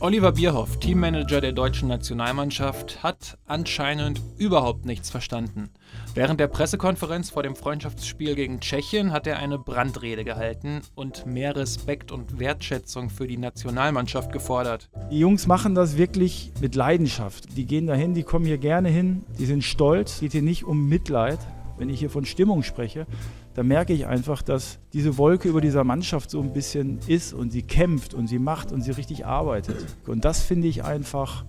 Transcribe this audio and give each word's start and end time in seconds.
Oliver 0.00 0.30
Bierhoff, 0.30 0.78
Teammanager 0.78 1.40
der 1.40 1.50
deutschen 1.50 1.88
Nationalmannschaft, 1.88 3.02
hat 3.02 3.36
anscheinend 3.48 4.22
überhaupt 4.36 4.86
nichts 4.86 5.10
verstanden. 5.10 5.70
Während 6.14 6.38
der 6.38 6.46
Pressekonferenz 6.46 7.30
vor 7.30 7.42
dem 7.42 7.56
Freundschaftsspiel 7.56 8.36
gegen 8.36 8.60
Tschechien 8.60 9.10
hat 9.10 9.26
er 9.26 9.40
eine 9.40 9.58
Brandrede 9.58 10.22
gehalten 10.22 10.82
und 10.94 11.26
mehr 11.26 11.56
Respekt 11.56 12.12
und 12.12 12.38
Wertschätzung 12.38 13.10
für 13.10 13.26
die 13.26 13.38
Nationalmannschaft 13.38 14.30
gefordert. 14.30 14.88
Die 15.10 15.18
Jungs 15.18 15.48
machen 15.48 15.74
das 15.74 15.96
wirklich 15.96 16.52
mit 16.60 16.76
Leidenschaft. 16.76 17.56
Die 17.56 17.66
gehen 17.66 17.88
dahin, 17.88 18.14
die 18.14 18.22
kommen 18.22 18.46
hier 18.46 18.58
gerne 18.58 18.90
hin, 18.90 19.24
die 19.36 19.46
sind 19.46 19.64
stolz. 19.64 20.14
Es 20.14 20.20
geht 20.20 20.32
hier 20.32 20.42
nicht 20.42 20.62
um 20.62 20.88
Mitleid, 20.88 21.40
wenn 21.78 21.88
ich 21.88 22.00
hier 22.00 22.10
von 22.10 22.24
Stimmung 22.24 22.62
spreche, 22.62 23.06
da 23.54 23.62
merke 23.62 23.92
ich 23.92 24.06
einfach, 24.06 24.42
dass 24.42 24.78
diese 24.92 25.18
Wolke 25.18 25.48
über 25.48 25.60
dieser 25.60 25.84
Mannschaft 25.84 26.30
so 26.30 26.40
ein 26.40 26.52
bisschen 26.52 26.98
ist 27.06 27.32
und 27.32 27.50
sie 27.50 27.62
kämpft 27.62 28.14
und 28.14 28.26
sie 28.26 28.38
macht 28.38 28.72
und 28.72 28.82
sie 28.82 28.90
richtig 28.90 29.26
arbeitet. 29.26 29.76
Und 30.06 30.24
das 30.24 30.42
finde 30.42 30.68
ich 30.68 30.84
einfach, 30.84 31.44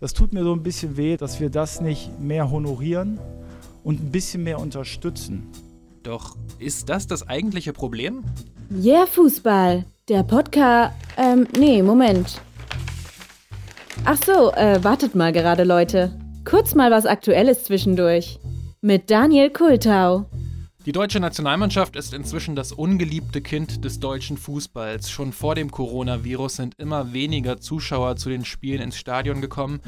das 0.00 0.12
tut 0.12 0.32
mir 0.32 0.44
so 0.44 0.52
ein 0.52 0.62
bisschen 0.62 0.96
weh, 0.96 1.16
dass 1.16 1.40
wir 1.40 1.50
das 1.50 1.80
nicht 1.80 2.18
mehr 2.20 2.50
honorieren 2.50 3.20
und 3.84 4.00
ein 4.00 4.10
bisschen 4.10 4.44
mehr 4.44 4.58
unterstützen. 4.58 5.48
Doch 6.02 6.36
ist 6.58 6.88
das 6.88 7.06
das 7.06 7.28
eigentliche 7.28 7.72
Problem? 7.72 8.24
Yeah, 8.74 9.06
Fußball. 9.06 9.84
Der 10.08 10.22
Podcast. 10.24 10.94
Ähm, 11.16 11.46
nee, 11.56 11.82
Moment. 11.82 12.40
Ach 14.04 14.18
so, 14.24 14.52
äh, 14.54 14.82
wartet 14.82 15.14
mal 15.14 15.32
gerade, 15.32 15.62
Leute. 15.62 16.18
Kurz 16.44 16.74
mal 16.74 16.90
was 16.90 17.06
Aktuelles 17.06 17.62
zwischendurch. 17.64 18.40
Mit 18.84 19.12
Daniel 19.12 19.50
Kultau. 19.50 20.26
Die 20.84 20.90
deutsche 20.90 21.20
Nationalmannschaft 21.20 21.94
ist 21.94 22.12
inzwischen 22.12 22.56
das 22.56 22.72
ungeliebte 22.72 23.40
Kind 23.40 23.84
des 23.84 24.00
deutschen 24.00 24.36
Fußballs. 24.36 25.12
Schon 25.12 25.32
vor 25.32 25.54
dem 25.54 25.70
Coronavirus 25.70 26.56
sind 26.56 26.74
immer 26.76 27.12
weniger 27.12 27.60
Zuschauer 27.60 28.16
zu 28.16 28.30
den 28.30 28.44
Spielen 28.44 28.80
ins 28.80 28.96
Stadion 28.96 29.40
gekommen. 29.40 29.78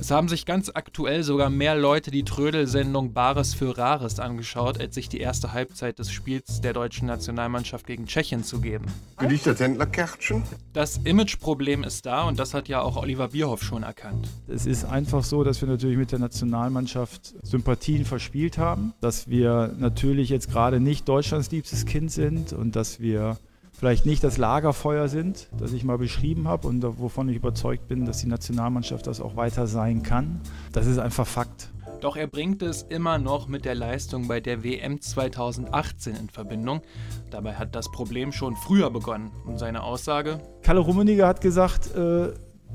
Es 0.00 0.10
haben 0.10 0.26
sich 0.26 0.46
ganz 0.46 0.70
aktuell 0.72 1.22
sogar 1.22 1.50
mehr 1.50 1.76
Leute 1.76 2.10
die 2.10 2.24
Trödelsendung 2.24 3.12
Bares 3.12 3.52
für 3.52 3.76
Rares 3.76 4.20
angeschaut, 4.20 4.80
als 4.80 4.94
sich 4.94 5.10
die 5.10 5.20
erste 5.20 5.52
Halbzeit 5.52 5.98
des 5.98 6.10
Spiels 6.10 6.62
der 6.62 6.72
deutschen 6.72 7.08
Nationalmannschaft 7.08 7.86
gegen 7.86 8.06
Tschechien 8.06 8.42
zu 8.42 8.62
geben. 8.62 8.86
Gedicht 9.18 9.46
das 9.46 9.60
Händlerkärtchen? 9.60 10.44
Das 10.72 10.96
Imageproblem 11.04 11.84
ist 11.84 12.06
da 12.06 12.22
und 12.22 12.38
das 12.38 12.54
hat 12.54 12.68
ja 12.68 12.80
auch 12.80 12.96
Oliver 12.96 13.28
Bierhoff 13.28 13.62
schon 13.62 13.82
erkannt. 13.82 14.26
Es 14.46 14.64
ist 14.64 14.86
einfach 14.86 15.24
so, 15.24 15.44
dass 15.44 15.60
wir 15.60 15.68
natürlich 15.68 15.98
mit 15.98 16.10
der 16.10 16.20
Nationalmannschaft 16.20 17.34
Sympathien 17.42 18.06
verspielt 18.06 18.56
haben, 18.56 18.94
dass 19.02 19.28
wir 19.28 19.74
natürlich 19.76 20.37
jetzt 20.38 20.52
gerade 20.52 20.78
nicht 20.78 21.08
Deutschlands 21.08 21.50
liebstes 21.50 21.84
Kind 21.84 22.12
sind 22.12 22.52
und 22.52 22.76
dass 22.76 23.00
wir 23.00 23.36
vielleicht 23.72 24.06
nicht 24.06 24.22
das 24.22 24.38
Lagerfeuer 24.38 25.08
sind, 25.08 25.48
das 25.58 25.72
ich 25.72 25.82
mal 25.82 25.98
beschrieben 25.98 26.46
habe 26.46 26.68
und 26.68 26.84
wovon 27.00 27.28
ich 27.28 27.34
überzeugt 27.34 27.88
bin, 27.88 28.04
dass 28.04 28.18
die 28.18 28.28
Nationalmannschaft 28.28 29.08
das 29.08 29.20
auch 29.20 29.34
weiter 29.34 29.66
sein 29.66 30.04
kann. 30.04 30.40
Das 30.72 30.86
ist 30.86 30.98
einfach 30.98 31.26
Fakt. 31.26 31.70
Doch 32.00 32.16
er 32.16 32.28
bringt 32.28 32.62
es 32.62 32.82
immer 32.82 33.18
noch 33.18 33.48
mit 33.48 33.64
der 33.64 33.74
Leistung 33.74 34.28
bei 34.28 34.38
der 34.38 34.62
WM 34.62 35.00
2018 35.00 36.14
in 36.14 36.28
Verbindung. 36.28 36.82
Dabei 37.30 37.54
hat 37.54 37.74
das 37.74 37.90
Problem 37.90 38.30
schon 38.30 38.54
früher 38.54 38.90
begonnen. 38.90 39.32
Und 39.44 39.58
seine 39.58 39.82
Aussage? 39.82 40.40
Kalle 40.62 40.78
Rummeniger 40.78 41.26
hat 41.26 41.40
gesagt, 41.40 41.92
äh, 41.96 42.28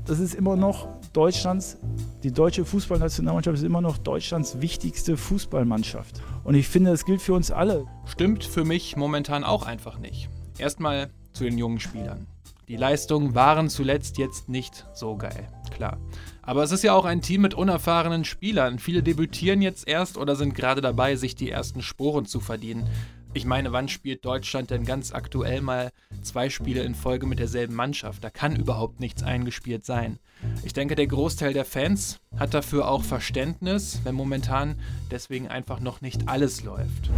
das 0.04 0.20
ist 0.20 0.34
immer 0.34 0.56
noch 0.56 0.88
Deutschlands, 1.14 1.78
die 2.24 2.32
deutsche 2.32 2.64
Fußballnationalmannschaft 2.64 3.58
ist 3.58 3.62
immer 3.62 3.80
noch 3.80 3.98
Deutschlands 3.98 4.60
wichtigste 4.60 5.16
Fußballmannschaft. 5.16 6.20
Und 6.42 6.56
ich 6.56 6.66
finde, 6.66 6.90
das 6.90 7.04
gilt 7.04 7.22
für 7.22 7.34
uns 7.34 7.52
alle. 7.52 7.86
Stimmt 8.04 8.42
für 8.42 8.64
mich 8.64 8.96
momentan 8.96 9.44
auch 9.44 9.64
einfach 9.64 9.98
nicht. 9.98 10.28
Erstmal 10.58 11.10
zu 11.32 11.44
den 11.44 11.56
jungen 11.56 11.78
Spielern. 11.78 12.26
Die 12.66 12.74
Leistungen 12.74 13.32
waren 13.36 13.68
zuletzt 13.68 14.18
jetzt 14.18 14.48
nicht 14.48 14.86
so 14.92 15.16
geil, 15.16 15.48
klar. 15.70 15.98
Aber 16.42 16.64
es 16.64 16.72
ist 16.72 16.82
ja 16.82 16.94
auch 16.94 17.04
ein 17.04 17.22
Team 17.22 17.42
mit 17.42 17.54
unerfahrenen 17.54 18.24
Spielern. 18.24 18.80
Viele 18.80 19.04
debütieren 19.04 19.62
jetzt 19.62 19.86
erst 19.86 20.18
oder 20.18 20.34
sind 20.34 20.56
gerade 20.56 20.80
dabei, 20.80 21.14
sich 21.14 21.36
die 21.36 21.50
ersten 21.50 21.80
Sporen 21.80 22.26
zu 22.26 22.40
verdienen. 22.40 22.88
Ich 23.36 23.44
meine, 23.44 23.72
wann 23.72 23.88
spielt 23.88 24.24
Deutschland 24.24 24.70
denn 24.70 24.84
ganz 24.84 25.12
aktuell 25.12 25.60
mal 25.60 25.90
zwei 26.22 26.50
Spiele 26.50 26.84
in 26.84 26.94
Folge 26.94 27.26
mit 27.26 27.40
derselben 27.40 27.74
Mannschaft? 27.74 28.22
Da 28.22 28.30
kann 28.30 28.54
überhaupt 28.54 29.00
nichts 29.00 29.24
eingespielt 29.24 29.84
sein. 29.84 30.20
Ich 30.62 30.72
denke, 30.72 30.94
der 30.94 31.08
Großteil 31.08 31.52
der 31.52 31.64
Fans 31.64 32.20
hat 32.38 32.54
dafür 32.54 32.86
auch 32.86 33.02
Verständnis, 33.02 34.00
wenn 34.04 34.14
momentan 34.14 34.76
deswegen 35.10 35.48
einfach 35.48 35.80
noch 35.80 36.00
nicht 36.00 36.28
alles 36.28 36.62
läuft. 36.62 37.10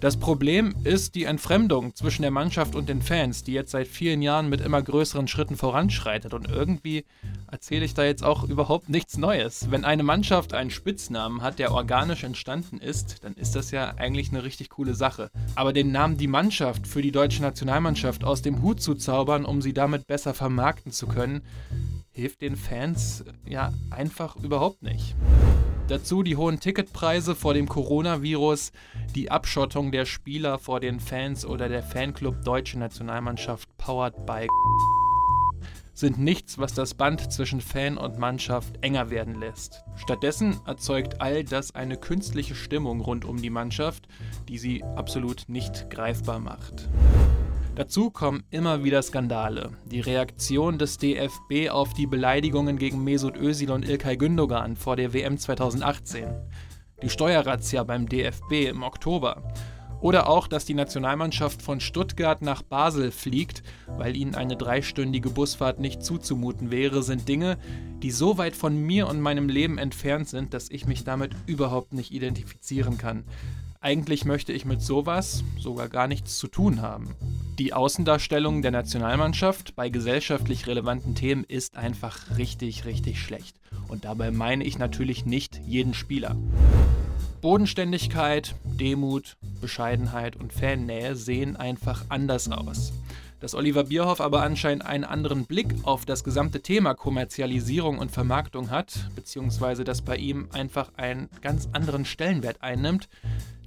Das 0.00 0.16
Problem 0.16 0.74
ist 0.82 1.14
die 1.14 1.24
Entfremdung 1.24 1.94
zwischen 1.94 2.22
der 2.22 2.30
Mannschaft 2.30 2.74
und 2.74 2.88
den 2.88 3.02
Fans, 3.02 3.44
die 3.44 3.52
jetzt 3.52 3.72
seit 3.72 3.86
vielen 3.86 4.22
Jahren 4.22 4.48
mit 4.48 4.62
immer 4.62 4.80
größeren 4.80 5.28
Schritten 5.28 5.58
voranschreitet. 5.58 6.32
Und 6.32 6.48
irgendwie 6.48 7.04
erzähle 7.52 7.84
ich 7.84 7.92
da 7.92 8.04
jetzt 8.04 8.24
auch 8.24 8.44
überhaupt 8.44 8.88
nichts 8.88 9.18
Neues. 9.18 9.70
Wenn 9.70 9.84
eine 9.84 10.02
Mannschaft 10.02 10.54
einen 10.54 10.70
Spitznamen 10.70 11.42
hat, 11.42 11.58
der 11.58 11.72
organisch 11.72 12.24
entstanden 12.24 12.78
ist, 12.78 13.24
dann 13.24 13.34
ist 13.34 13.54
das 13.54 13.72
ja 13.72 13.92
eigentlich 13.98 14.30
eine 14.30 14.42
richtig 14.42 14.70
coole 14.70 14.94
Sache. 14.94 15.30
Aber 15.54 15.74
den 15.74 15.92
Namen 15.92 16.16
die 16.16 16.28
Mannschaft 16.28 16.86
für 16.86 17.02
die 17.02 17.12
deutsche 17.12 17.42
Nationalmannschaft 17.42 18.24
aus 18.24 18.40
dem 18.40 18.62
Hut 18.62 18.80
zu 18.80 18.94
zaubern, 18.94 19.44
um 19.44 19.60
sie 19.60 19.74
damit 19.74 20.06
besser 20.06 20.32
vermarkten 20.32 20.92
zu 20.92 21.08
können, 21.08 21.42
hilft 22.10 22.40
den 22.40 22.56
Fans 22.56 23.22
ja 23.44 23.70
einfach 23.90 24.36
überhaupt 24.36 24.82
nicht. 24.82 25.14
Dazu 25.90 26.22
die 26.22 26.36
hohen 26.36 26.60
Ticketpreise 26.60 27.34
vor 27.34 27.52
dem 27.52 27.68
Coronavirus, 27.68 28.70
die 29.16 29.32
Abschottung 29.32 29.90
der 29.90 30.04
Spieler 30.04 30.56
vor 30.60 30.78
den 30.78 31.00
Fans 31.00 31.44
oder 31.44 31.68
der 31.68 31.82
Fanclub 31.82 32.44
Deutsche 32.44 32.78
Nationalmannschaft 32.78 33.68
powered 33.76 34.24
by 34.24 34.46
sind 35.92 36.18
nichts, 36.18 36.58
was 36.58 36.74
das 36.74 36.94
Band 36.94 37.32
zwischen 37.32 37.60
Fan 37.60 37.98
und 37.98 38.18
Mannschaft 38.18 38.78
enger 38.82 39.10
werden 39.10 39.38
lässt. 39.38 39.82
Stattdessen 39.96 40.60
erzeugt 40.64 41.20
all 41.20 41.42
das 41.42 41.74
eine 41.74 41.96
künstliche 41.96 42.54
Stimmung 42.54 43.00
rund 43.00 43.24
um 43.24 43.42
die 43.42 43.50
Mannschaft, 43.50 44.06
die 44.48 44.58
sie 44.58 44.84
absolut 44.94 45.44
nicht 45.48 45.90
greifbar 45.90 46.38
macht. 46.38 46.88
Dazu 47.80 48.10
kommen 48.10 48.42
immer 48.50 48.84
wieder 48.84 49.00
Skandale. 49.00 49.70
Die 49.86 50.00
Reaktion 50.00 50.76
des 50.76 50.98
DFB 50.98 51.70
auf 51.70 51.94
die 51.94 52.06
Beleidigungen 52.06 52.76
gegen 52.76 53.02
Mesut 53.02 53.38
Özil 53.38 53.70
und 53.70 53.88
Ilkay 53.88 54.18
Gündogan 54.18 54.76
vor 54.76 54.96
der 54.96 55.14
WM 55.14 55.38
2018. 55.38 56.28
Die 57.02 57.08
Steuerrazzia 57.08 57.82
beim 57.84 58.06
DFB 58.06 58.68
im 58.68 58.82
Oktober. 58.82 59.42
Oder 60.02 60.28
auch, 60.28 60.46
dass 60.46 60.66
die 60.66 60.74
Nationalmannschaft 60.74 61.62
von 61.62 61.80
Stuttgart 61.80 62.42
nach 62.42 62.60
Basel 62.60 63.10
fliegt, 63.10 63.62
weil 63.86 64.14
ihnen 64.14 64.34
eine 64.34 64.58
dreistündige 64.58 65.30
Busfahrt 65.30 65.80
nicht 65.80 66.04
zuzumuten 66.04 66.70
wäre, 66.70 67.02
sind 67.02 67.28
Dinge, 67.28 67.56
die 68.02 68.10
so 68.10 68.36
weit 68.36 68.56
von 68.56 68.76
mir 68.76 69.08
und 69.08 69.22
meinem 69.22 69.48
Leben 69.48 69.78
entfernt 69.78 70.28
sind, 70.28 70.52
dass 70.52 70.70
ich 70.70 70.86
mich 70.86 71.04
damit 71.04 71.34
überhaupt 71.46 71.94
nicht 71.94 72.12
identifizieren 72.12 72.98
kann. 72.98 73.24
Eigentlich 73.80 74.26
möchte 74.26 74.52
ich 74.52 74.66
mit 74.66 74.82
sowas 74.82 75.42
sogar 75.58 75.88
gar 75.88 76.08
nichts 76.08 76.36
zu 76.36 76.46
tun 76.46 76.82
haben. 76.82 77.14
Die 77.60 77.74
Außendarstellung 77.74 78.62
der 78.62 78.70
Nationalmannschaft 78.70 79.76
bei 79.76 79.90
gesellschaftlich 79.90 80.66
relevanten 80.66 81.14
Themen 81.14 81.44
ist 81.44 81.76
einfach 81.76 82.38
richtig, 82.38 82.86
richtig 82.86 83.20
schlecht. 83.20 83.60
Und 83.86 84.06
dabei 84.06 84.30
meine 84.30 84.64
ich 84.64 84.78
natürlich 84.78 85.26
nicht 85.26 85.60
jeden 85.66 85.92
Spieler. 85.92 86.36
Bodenständigkeit, 87.42 88.54
Demut, 88.64 89.36
Bescheidenheit 89.60 90.36
und 90.36 90.54
Fannähe 90.54 91.14
sehen 91.16 91.54
einfach 91.54 92.06
anders 92.08 92.50
aus. 92.50 92.94
Dass 93.40 93.54
Oliver 93.54 93.84
Bierhoff 93.84 94.22
aber 94.22 94.42
anscheinend 94.42 94.86
einen 94.86 95.04
anderen 95.04 95.44
Blick 95.44 95.74
auf 95.82 96.06
das 96.06 96.24
gesamte 96.24 96.62
Thema 96.62 96.94
Kommerzialisierung 96.94 97.98
und 97.98 98.10
Vermarktung 98.10 98.70
hat, 98.70 99.10
beziehungsweise 99.14 99.84
das 99.84 100.00
bei 100.00 100.16
ihm 100.16 100.48
einfach 100.54 100.92
einen 100.96 101.28
ganz 101.42 101.68
anderen 101.74 102.06
Stellenwert 102.06 102.62
einnimmt, 102.62 103.10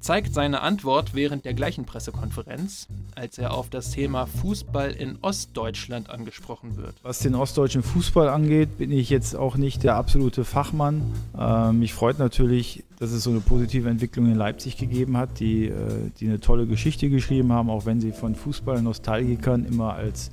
zeigt 0.03 0.33
seine 0.33 0.61
Antwort 0.61 1.15
während 1.15 1.45
der 1.45 1.53
gleichen 1.53 1.85
Pressekonferenz, 1.85 2.87
als 3.15 3.37
er 3.37 3.53
auf 3.53 3.69
das 3.69 3.91
Thema 3.91 4.25
Fußball 4.25 4.91
in 4.91 5.17
Ostdeutschland 5.21 6.09
angesprochen 6.09 6.75
wird. 6.75 6.93
Was 7.03 7.19
den 7.19 7.35
ostdeutschen 7.35 7.83
Fußball 7.83 8.27
angeht, 8.27 8.77
bin 8.77 8.91
ich 8.91 9.09
jetzt 9.09 9.33
auch 9.33 9.55
nicht 9.55 9.83
der 9.83 9.95
absolute 9.95 10.43
Fachmann. 10.43 11.01
Ähm, 11.39 11.79
mich 11.79 11.93
freut 11.93 12.19
natürlich, 12.19 12.83
dass 12.99 13.11
es 13.11 13.23
so 13.23 13.29
eine 13.29 13.39
positive 13.39 13.89
Entwicklung 13.89 14.25
in 14.25 14.35
Leipzig 14.35 14.75
gegeben 14.75 15.15
hat, 15.15 15.39
die, 15.39 15.67
äh, 15.67 16.11
die 16.19 16.27
eine 16.27 16.41
tolle 16.41 16.67
Geschichte 16.67 17.09
geschrieben 17.09 17.53
haben, 17.53 17.69
auch 17.69 17.85
wenn 17.85 18.01
sie 18.01 18.11
von 18.11 18.35
Fußball-Nostalgikern 18.35 19.65
immer 19.65 19.93
als 19.93 20.31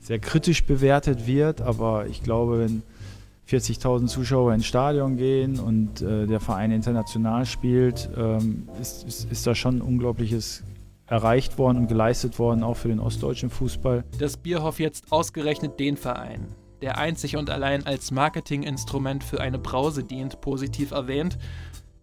sehr 0.00 0.18
kritisch 0.18 0.64
bewertet 0.64 1.26
wird. 1.26 1.60
Aber 1.60 2.06
ich 2.06 2.22
glaube, 2.22 2.58
wenn 2.60 2.82
40.000 3.50 4.06
Zuschauer 4.06 4.54
ins 4.54 4.66
Stadion 4.66 5.16
gehen 5.16 5.58
und 5.58 6.02
äh, 6.02 6.26
der 6.26 6.38
Verein 6.38 6.70
international 6.70 7.44
spielt, 7.46 8.08
ähm, 8.16 8.68
ist, 8.80 9.04
ist, 9.04 9.30
ist 9.30 9.46
da 9.46 9.54
schon 9.56 9.82
unglaubliches 9.82 10.62
erreicht 11.06 11.58
worden 11.58 11.78
und 11.78 11.88
geleistet 11.88 12.38
worden, 12.38 12.62
auch 12.62 12.76
für 12.76 12.88
den 12.88 13.00
ostdeutschen 13.00 13.50
Fußball. 13.50 14.04
Dass 14.18 14.36
Bierhoff 14.36 14.78
jetzt 14.78 15.10
ausgerechnet 15.10 15.80
den 15.80 15.96
Verein, 15.96 16.46
der 16.80 16.98
einzig 16.98 17.36
und 17.36 17.50
allein 17.50 17.84
als 17.84 18.12
Marketinginstrument 18.12 19.24
für 19.24 19.40
eine 19.40 19.58
Brause 19.58 20.04
dient, 20.04 20.40
positiv 20.40 20.92
erwähnt, 20.92 21.36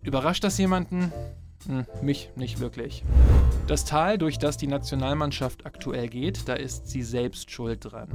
überrascht 0.01 0.43
das 0.43 0.57
jemanden? 0.57 1.13
Hm, 1.67 1.85
mich 2.01 2.29
nicht 2.35 2.59
wirklich. 2.59 3.03
Das 3.67 3.85
Tal, 3.85 4.17
durch 4.17 4.37
das 4.37 4.57
die 4.57 4.67
Nationalmannschaft 4.67 5.65
aktuell 5.65 6.09
geht, 6.09 6.49
da 6.49 6.53
ist 6.53 6.89
sie 6.89 7.01
selbst 7.01 7.49
schuld 7.49 7.85
dran. 7.85 8.09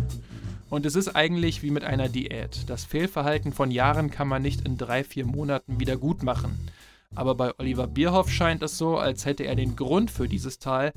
Und 0.72 0.86
es 0.86 0.96
ist 0.96 1.14
eigentlich 1.14 1.62
wie 1.62 1.70
mit 1.70 1.84
einer 1.84 2.08
Diät. 2.08 2.70
Das 2.70 2.86
Fehlverhalten 2.86 3.52
von 3.52 3.70
Jahren 3.70 4.10
kann 4.10 4.26
man 4.26 4.40
nicht 4.40 4.66
in 4.66 4.78
drei, 4.78 5.04
vier 5.04 5.26
Monaten 5.26 5.78
wieder 5.78 5.98
gut 5.98 6.22
machen. 6.22 6.66
Aber 7.14 7.34
bei 7.34 7.52
Oliver 7.58 7.86
Bierhoff 7.86 8.30
scheint 8.30 8.62
es 8.62 8.78
so, 8.78 8.96
als 8.96 9.26
hätte 9.26 9.44
er 9.44 9.54
den 9.54 9.76
Grund 9.76 10.10
für 10.10 10.28
dieses 10.28 10.58
Tal 10.60 10.94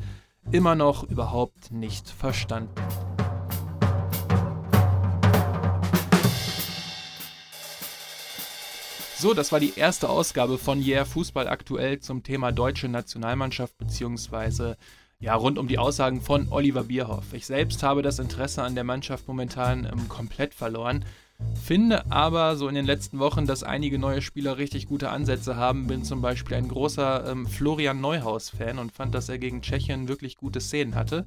immer 0.49 0.75
noch 0.75 1.03
überhaupt 1.03 1.71
nicht 1.71 2.09
verstanden. 2.09 2.71
So, 9.17 9.33
das 9.33 9.51
war 9.51 9.59
die 9.59 9.73
erste 9.75 10.07
Ausgabe 10.07 10.57
von 10.57 10.81
Yeah 10.81 11.03
Fußball 11.03 11.49
aktuell 11.49 11.99
zum 11.99 12.23
Thema 12.23 12.53
deutsche 12.53 12.87
Nationalmannschaft 12.87 13.77
beziehungsweise 13.77 14.77
ja, 15.19 15.33
rund 15.35 15.57
um 15.57 15.67
die 15.67 15.77
Aussagen 15.77 16.21
von 16.21 16.49
Oliver 16.51 16.83
Bierhoff. 16.83 17.33
Ich 17.33 17.45
selbst 17.45 17.83
habe 17.83 18.01
das 18.01 18.19
Interesse 18.19 18.63
an 18.63 18.75
der 18.75 18.83
Mannschaft 18.83 19.27
momentan 19.27 19.85
ähm, 19.85 20.09
komplett 20.09 20.53
verloren. 20.53 21.05
Finde 21.65 22.11
aber 22.11 22.55
so 22.57 22.67
in 22.67 22.75
den 22.75 22.85
letzten 22.85 23.17
Wochen, 23.17 23.47
dass 23.47 23.63
einige 23.63 23.97
neue 23.97 24.21
Spieler 24.21 24.57
richtig 24.57 24.85
gute 24.85 25.09
Ansätze 25.09 25.55
haben. 25.55 25.87
Bin 25.87 26.03
zum 26.03 26.21
Beispiel 26.21 26.57
ein 26.57 26.67
großer 26.67 27.27
ähm, 27.27 27.47
Florian 27.47 27.99
Neuhaus-Fan 28.01 28.77
und 28.77 28.91
fand, 28.91 29.15
dass 29.15 29.29
er 29.29 29.39
gegen 29.39 29.61
Tschechien 29.61 30.07
wirklich 30.07 30.37
gute 30.37 30.61
Szenen 30.61 30.93
hatte. 30.93 31.25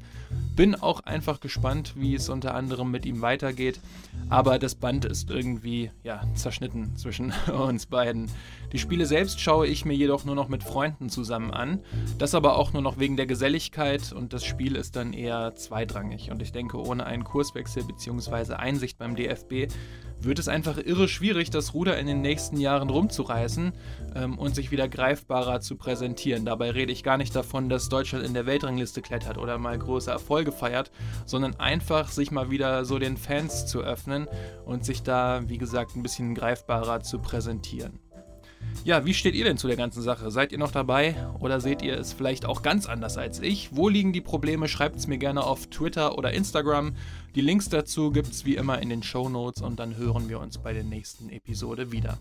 Bin 0.55 0.76
auch 0.76 1.00
einfach 1.00 1.40
gespannt, 1.40 1.94
wie 1.96 2.14
es 2.14 2.28
unter 2.28 2.55
anderem 2.55 2.90
mit 2.90 3.05
ihm 3.05 3.20
weitergeht. 3.20 3.81
Aber 4.28 4.60
das 4.60 4.76
Band 4.76 5.05
ist 5.05 5.28
irgendwie 5.28 5.90
ja, 6.05 6.22
zerschnitten 6.34 6.94
zwischen 6.96 7.32
uns 7.52 7.87
beiden. 7.87 8.31
Die 8.72 8.78
Spiele 8.78 9.06
selbst 9.06 9.40
schaue 9.40 9.66
ich 9.66 9.84
mir 9.84 9.94
jedoch 9.94 10.25
nur 10.25 10.37
noch 10.37 10.49
mit 10.49 10.62
Freunden 10.62 11.08
zusammen 11.08 11.50
an. 11.50 11.81
Das 12.19 12.34
aber 12.34 12.56
auch 12.56 12.72
nur 12.72 12.82
noch 12.82 12.99
wegen 12.99 13.16
der 13.16 13.26
Geselligkeit 13.26 14.12
und 14.12 14.32
das 14.32 14.44
Spiel 14.44 14.76
ist 14.76 14.94
dann 14.94 15.12
eher 15.12 15.56
zweitrangig. 15.56 16.31
Und 16.31 16.43
ich 16.43 16.52
denke, 16.52 16.78
ohne 16.78 17.06
einen 17.06 17.25
Kurswechsel 17.25 17.82
bzw. 17.82 18.55
Einsicht 18.55 18.99
beim 18.99 19.16
DFB 19.16 19.72
wird 20.20 20.38
es 20.38 20.49
einfach 20.49 20.79
irre 20.79 21.09
schwierig, 21.09 21.50
das 21.50 21.75
Ruder 21.75 21.99
in 21.99 22.06
den 22.06 22.20
nächsten 22.20 22.59
Jahren 22.59 22.91
rumzureißen 22.91 23.73
ähm, 24.15 24.38
und 24.38 24.55
sich 24.55 24.70
wieder 24.70 24.88
greifbarer 24.88 25.61
zu 25.61 25.76
präsentieren. 25.76 26.44
Dabei 26.44 26.70
rede 26.70 26.93
ich 26.93 27.05
gar 27.05 27.17
nicht 27.17 27.35
davon, 27.35 27.69
dass 27.69 27.88
Deutschland 27.88 28.25
in 28.25 28.35
der 28.35 28.47
Weltrangliste 28.47 29.03
klettert 29.03 29.38
oder 29.38 29.59
mal 29.59 29.79
große 29.79 30.11
Erfolge 30.11 30.53
feiert, 30.53 30.91
sondern 31.26 31.55
einfach 31.56 32.11
sich 32.11 32.31
mal 32.31 32.50
wieder 32.50 32.85
so 32.85 32.99
den 32.99 33.17
Fans 33.17 33.67
zu 33.67 33.81
öffnen 33.81 34.26
und 34.65 34.85
sich 34.85 35.03
da, 35.03 35.43
wie 35.47 35.59
gesagt, 35.59 35.97
ein 35.97 36.03
bisschen 36.03 36.35
greifbarer 36.35 37.00
zu 37.03 37.19
präsentieren. 37.19 38.00
Ja, 38.84 39.05
wie 39.05 39.14
steht 39.14 39.34
ihr 39.34 39.44
denn 39.44 39.58
zu 39.58 39.66
der 39.66 39.76
ganzen 39.76 40.02
Sache? 40.02 40.31
Seid 40.31 40.52
ihr 40.52 40.58
noch 40.58 40.70
dabei 40.70 41.14
oder 41.40 41.60
seht 41.60 41.82
ihr 41.82 41.99
es 41.99 42.12
vielleicht 42.12 42.46
auch 42.46 42.62
ganz 42.62 42.87
anders 42.87 43.19
als 43.19 43.40
ich? 43.40 43.70
Wo 43.76 43.88
liegen 43.88 44.12
die 44.12 44.20
Probleme? 44.20 44.69
Schreibt 44.69 44.96
es 44.96 45.06
mir 45.06 45.19
gerne 45.19 45.43
auf 45.44 45.66
Twitter 45.66 46.16
oder 46.16 46.32
Instagram. 46.32 46.94
Die 47.34 47.40
Links 47.40 47.69
dazu 47.69 48.10
gibt 48.10 48.28
es 48.28 48.44
wie 48.44 48.56
immer 48.56 48.81
in 48.81 48.88
den 48.88 49.02
Show 49.02 49.28
Notes 49.28 49.62
und 49.62 49.78
dann 49.78 49.96
hören 49.96 50.28
wir 50.28 50.40
uns 50.40 50.58
bei 50.58 50.72
der 50.72 50.84
nächsten 50.84 51.28
Episode 51.28 51.93
wieder. 51.93 52.19